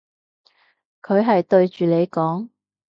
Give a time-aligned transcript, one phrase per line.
[1.03, 2.49] 佢係對住你講？